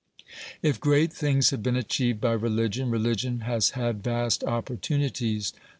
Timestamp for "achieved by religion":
1.75-2.89